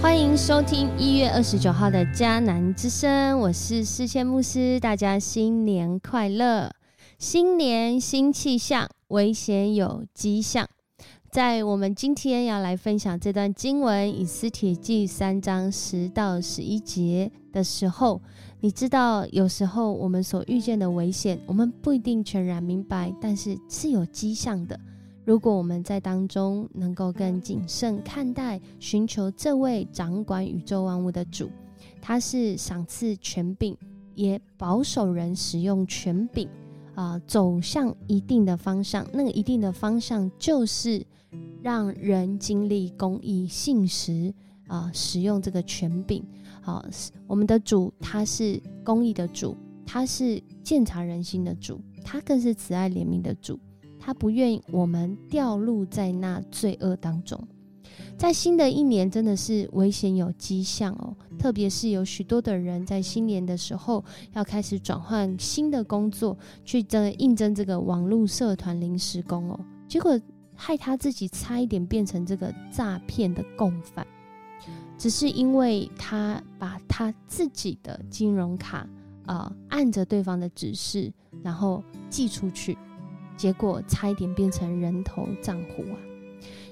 [0.00, 6.70] 欢迎收听一月二十九号的迦南之声，我是世谦牧师，大家新年快乐！
[7.18, 10.68] 新年新气象，危险有迹象。
[11.30, 18.22] 在我们今天要来分享这段经文《以斯帖记》三章十到十一节的时候，
[18.60, 24.78] 你知道，有时候我们所遇见的危险，我们不一定全然明白，但是是有迹象的。
[25.24, 31.50] 如果我们在当中能够更谨慎看待，寻求这位掌管宇宙万物的主，
[32.02, 33.74] 他是赏赐权柄，
[34.14, 36.46] 也保守人使用权柄，
[36.94, 39.06] 啊，走向一定的方向。
[39.14, 41.02] 那个一定的方向就是
[41.62, 44.34] 让人经历公义、信实，
[44.66, 46.22] 啊，使用这个权柄。
[46.60, 46.84] 好，
[47.26, 49.56] 我们的主他是公义的主，
[49.86, 53.58] 他是鉴察人心的主，他更是慈爱怜悯的主。
[54.04, 57.42] 他不愿意我们掉入在那罪恶当中，
[58.18, 70.20] 在新的一年真的是危险有迹象哦，特别是有许多的人在新年的时候要开始转换新的工作，去争应征这个网络社团临时工哦，结果
[70.54, 74.06] 害他自己差一点变成这个诈骗的共犯，
[74.98, 78.86] 只是因为他把他自己的金融卡
[79.24, 81.10] 啊按着对方的指示，
[81.42, 82.76] 然后寄出去。
[83.36, 85.96] 结果差一点变成人头账户啊！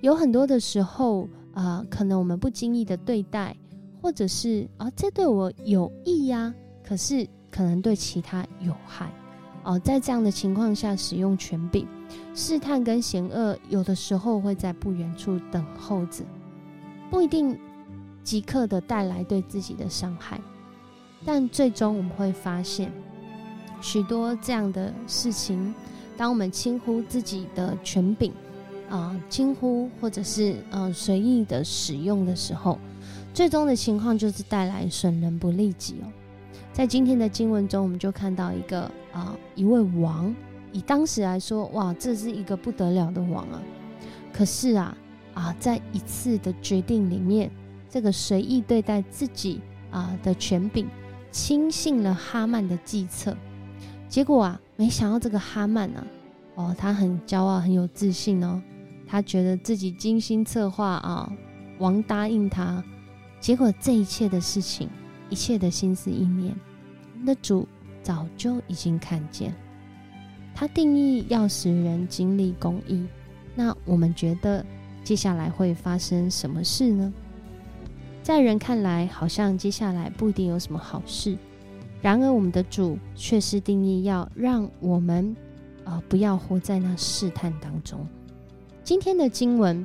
[0.00, 3.56] 有很多的时候啊，可能我们不经意的对待，
[4.00, 9.10] 或者是啊，这对我有益呀，可是可能对其他有害
[9.64, 9.78] 哦。
[9.78, 11.86] 在这样的情况下，使用权柄
[12.34, 16.24] 试探跟险恶，有的时候会在不远处等候着，
[17.10, 17.58] 不一定
[18.22, 20.40] 即刻的带来对自己的伤害，
[21.24, 22.92] 但最终我们会发现
[23.80, 25.74] 许多这样的事情。
[26.16, 28.32] 当我们轻忽自己的权柄，
[28.88, 32.78] 啊，轻忽或者是呃随意的使用的时候，
[33.34, 36.08] 最终的情况就是带来损人不利己哦。
[36.72, 40.34] 在今天的经文中，我们就看到一个啊一位王，
[40.72, 43.62] 以当时来说，哇，这是一个不得了的王啊。
[44.32, 44.96] 可是啊
[45.34, 47.50] 啊，在一次的决定里面，
[47.90, 49.60] 这个随意对待自己
[49.90, 50.86] 啊的权柄，
[51.30, 53.36] 轻信了哈曼的计策。
[54.08, 56.06] 结果啊，没想到这个哈曼呢，
[56.54, 58.62] 哦，他很骄傲，很有自信哦，
[59.06, 61.30] 他觉得自己精心策划啊，
[61.78, 62.82] 王答应他，
[63.40, 64.88] 结果这一切的事情，
[65.28, 66.54] 一切的心思意念，
[67.12, 67.66] 我们的主
[68.02, 69.52] 早就已经看见。
[70.54, 73.04] 他定义要使人经历公义，
[73.54, 74.64] 那我们觉得
[75.04, 77.12] 接下来会发生什么事呢？
[78.22, 81.36] 在人看来，好像接下来不一定有什么好事。
[82.06, 85.34] 然而，我们的主却是定义要让我们，
[85.82, 88.06] 啊，不要活在那试探当中。
[88.84, 89.84] 今天的经文，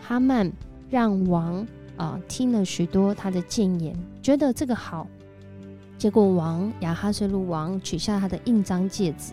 [0.00, 0.52] 哈曼
[0.88, 1.66] 让王
[1.96, 5.08] 啊听了许多他的谏言，觉得这个好，
[5.98, 9.32] 结果王亚哈水鲁王取下他的印章戒指，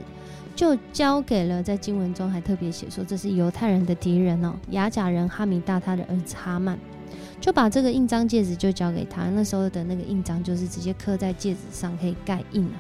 [0.55, 6.79] 就交给了在经文中还特别写说这是犹太人的敌人哦，雅甲人哈米大他的儿子哈曼。
[7.39, 12.71] 就把这个印章戒指就交给他，那时候的那个印章就是直接刻在戒指上，可以盖印了。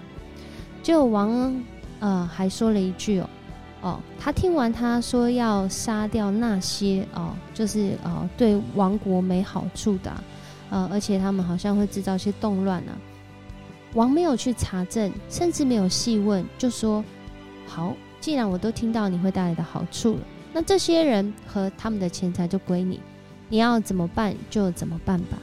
[0.83, 1.63] 就王
[1.99, 3.29] 呃还说了一句哦
[3.81, 10.11] 哦，他听完他说要杀掉那些哦，就是哦对王国没好处的，
[10.69, 12.97] 呃而且他们好像会制造些动乱啊。
[13.93, 17.03] 王没有去查证，甚至没有细问，就说
[17.65, 20.19] 好，既然我都听到你会带来的好处了，
[20.53, 22.99] 那这些人和他们的钱财就归你。
[23.49, 25.37] 你要怎么办就怎么办吧。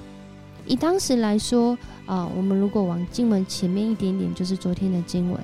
[0.66, 1.76] 以当时来说，
[2.06, 5.38] 啊，我们如果往经文前面一点点，就是昨天的经文，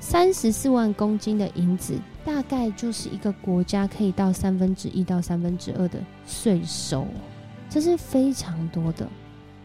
[0.00, 7.06] 三十四万公斤的银子，大概就是一个国家可以到三分之一到三分之二的税收，
[7.68, 9.06] 这是非常多的。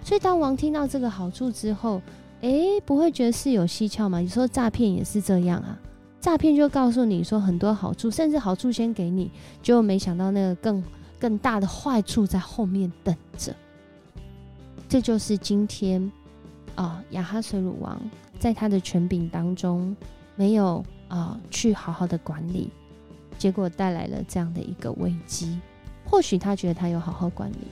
[0.03, 2.01] 所以当王听到这个好处之后，
[2.41, 4.19] 诶，不会觉得是有蹊跷吗？
[4.19, 5.79] 你说诈骗也是这样啊，
[6.19, 9.31] 诈骗就告诉你说很多好处，甚至好处先给你，
[9.61, 10.83] 就没想到那个更。
[11.19, 13.55] 更大的坏处在后面等着，
[14.87, 16.11] 这就是今天
[16.75, 17.99] 啊，亚哈水乳王
[18.39, 19.95] 在他的权柄当中
[20.35, 22.69] 没有啊去好好的管理，
[23.37, 25.59] 结果带来了这样的一个危机。
[26.05, 27.67] 或许他觉得他有好好管理，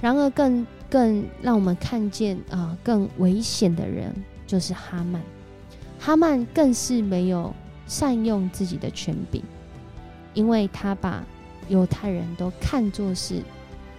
[0.00, 4.10] 然而更更让我们看见啊更危险的人
[4.46, 5.22] 就是哈曼，
[5.98, 7.54] 哈曼更是没有
[7.86, 9.42] 善用自己的权柄，
[10.32, 11.22] 因为他把。
[11.70, 13.40] 犹太人都看作是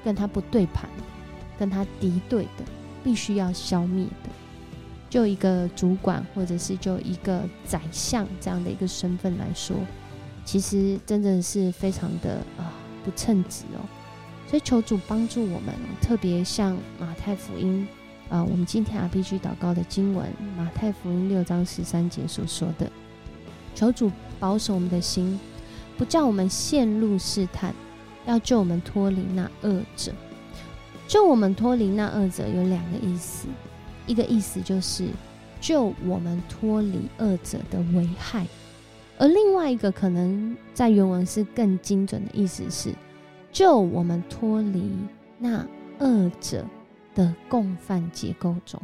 [0.04, 0.88] 跟他不对盘、
[1.58, 2.66] 跟他敌对的，
[3.04, 4.30] 必须要消灭的。
[5.10, 9.76] 就一个主管，或者是就一个宰相这样的一个身份来说，
[10.46, 12.72] 其实真的是非常的啊
[13.04, 13.80] 不称职哦。
[14.48, 17.88] 所以求主帮助我们，特别像马太福音，
[18.30, 20.28] 啊，我们今天 RPG 祷告的经文，
[20.58, 22.90] 马太福音六章十三节所说的，
[23.76, 25.40] 求主保守我们的心，
[26.02, 27.76] 不叫我们陷入试探，
[28.26, 30.12] 要救我们脱离那恶者。
[31.08, 33.48] 救我们脱离那恶者有两个意思，
[34.08, 35.10] 一个意思就是
[35.60, 38.48] 救我们脱离恶者的危害，
[39.20, 42.92] 而另外一个可能在原文是更精准的意思是。
[43.52, 44.92] 救我们脱离
[45.38, 45.64] 那
[46.00, 46.66] 恶者
[47.14, 48.82] 的共犯结构中，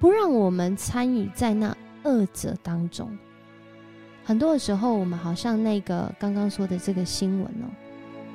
[0.00, 3.16] 不让我们参与在那恶者当中。
[4.26, 7.70] 很多的时候，我们好像那个刚刚说的这个新闻哦，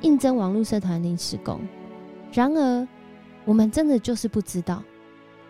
[0.00, 1.60] 应征网络社团临时工。
[2.32, 2.88] 然而，
[3.44, 4.82] 我们真的就是不知道，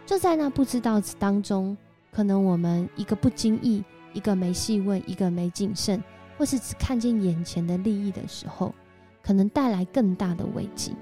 [0.04, 1.76] 就在那不知道当中，
[2.10, 6.02] 可能我们一个不经意，一个没细问，一个没谨慎，
[6.36, 8.74] 或是只看见眼前的利益的时候。
[9.22, 10.96] 可能带来更大的危机。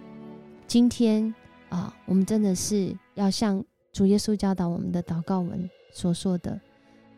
[0.67, 1.35] 今天
[1.71, 3.65] 啊，我们真的是要像
[3.95, 6.61] 主耶稣教导我们的祷告文所说的，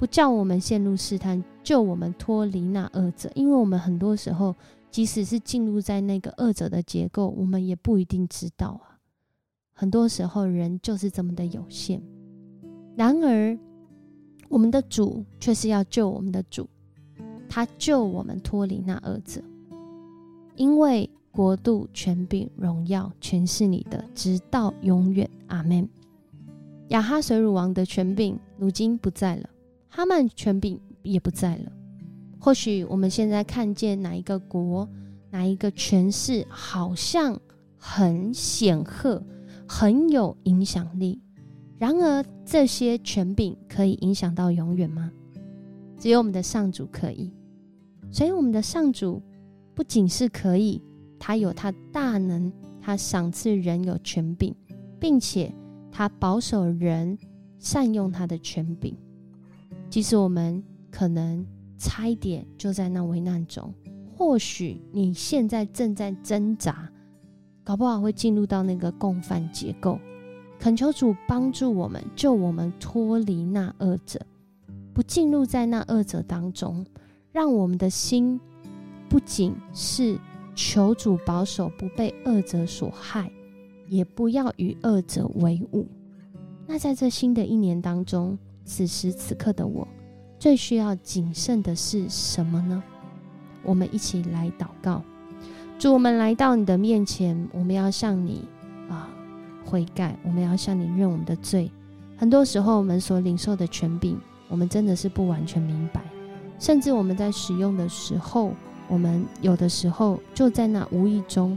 [0.03, 3.31] 不叫我们陷入试探，救我们脱离那恶者。
[3.37, 4.53] 因为我们很多时候，
[4.91, 8.99] 即使是进入在那个恶者的结构，我们也不一定知道啊。
[9.73, 12.03] 很多时候，人就是这么的有限。
[12.97, 13.57] 然而，
[14.49, 16.69] 我们的主却是要救我们的主，
[17.49, 19.41] 他救我们脱离那恶者。
[20.57, 25.31] 因为国度、权柄、荣耀，全是你的，直到永远。
[25.47, 25.89] 阿门。
[26.89, 29.49] 亚哈水乳王的权柄如今不在了，
[29.95, 31.73] 哈曼权柄也不在了。
[32.41, 34.89] 或许我们现在看见哪一个国、
[35.31, 37.39] 哪一个权势，好像
[37.77, 39.23] 很显赫、
[39.69, 41.21] 很有影响力。
[41.79, 45.13] 然而，这些权柄可以影响到永远吗？
[45.99, 47.31] 只有我们的上主可以。
[48.11, 49.21] 所以，我们的上主。
[49.75, 50.83] 不仅是可以，
[51.19, 54.55] 他有他大能，他赏赐人有权柄，
[55.01, 55.51] 并且
[55.91, 57.19] 他保守人
[57.59, 58.95] 善用他的权柄。
[59.93, 61.45] 即使我们可能
[61.77, 63.71] 差一点就在那危难中，
[64.17, 66.91] 或许你现在正在挣扎，
[67.63, 69.99] 搞不好会进入到那个共犯结构。
[70.59, 74.19] 恳求主帮助我们，救我们脱离那恶者，
[74.95, 76.87] 不进入在那恶者当中，
[77.31, 78.41] 让我们的心。
[79.11, 80.19] 不仅是
[80.55, 83.31] 求主保守不被恶者所害，
[83.89, 85.87] 也不要与恶者为伍。
[86.67, 89.87] 那在这新的一年当中，此时此刻的我，
[90.39, 92.83] 最需要谨慎的是什么呢？
[93.63, 95.03] 我们一起来祷告，
[95.79, 98.49] 主，我们来到你的面前，我们要向你
[98.89, 99.09] 啊
[99.65, 101.71] 悔改，我们要向你认我们的罪。
[102.17, 104.19] 很多时候，我们所领受的权柄，
[104.49, 106.03] 我们真的是不完全明白，
[106.59, 108.53] 甚至我们在使用的时候。
[108.89, 111.57] 我们有的时候就在那无意中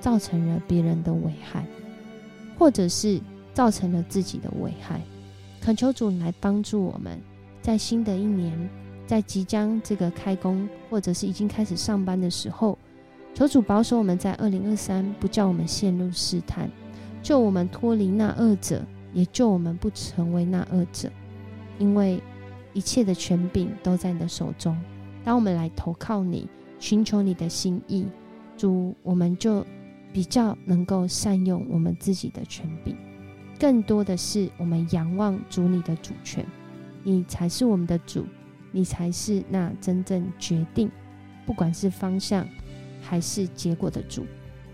[0.00, 1.64] 造成了别人的危害，
[2.58, 3.20] 或者是
[3.54, 5.00] 造成了自己的危害。
[5.62, 7.20] 恳求主来帮助我们，
[7.60, 8.68] 在新的一年，
[9.06, 12.76] 在即将这个开工或者是已经开始上班的时候，
[13.32, 16.68] 求主保守我们在二零二三不叫我们陷入试探，
[17.22, 21.08] 救我们脱离那恶者，也救我们不成为那恶者。
[21.78, 22.20] 因为
[22.72, 24.76] 一切的权柄都在你的手中，
[25.22, 26.48] 当我们来投靠你。
[26.80, 28.04] 寻求你的心意，
[28.56, 29.64] 主，我们就
[30.12, 32.96] 比较能够善用我们自己的权柄。
[33.62, 36.44] 更多的是，我们仰望主你的主权，
[37.04, 38.26] 你才是我们的主，
[38.72, 40.90] 你才是那真正决定，
[41.46, 42.44] 不管是方向
[43.00, 44.26] 还是结果的主。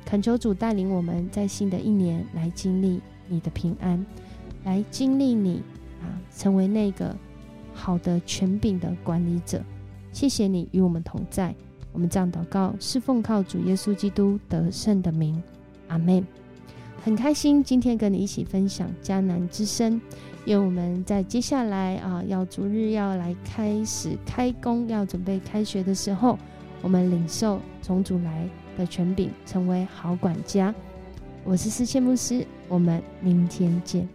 [0.07, 4.03] 恳求主带领我们在新的一年来经历你的平安，
[4.65, 5.63] 来经历你
[6.01, 7.15] 啊，成为那个
[7.75, 9.63] 好的权柄的管理者。
[10.13, 11.55] 谢谢你与我们同在。
[11.93, 15.43] 我们这样祷告，是奉靠主耶稣基督得胜的名，
[15.89, 16.27] 阿门。
[17.03, 20.01] 很开心今天跟你一起分享迦南之声，
[20.45, 26.39] 因为我们在接下来啊，要逐日要来开始开工，要准备开学的时候，
[26.83, 30.75] 我们领受从主来的权柄，成为好管家。
[31.45, 34.07] 我是思谦牧师，我们明天见。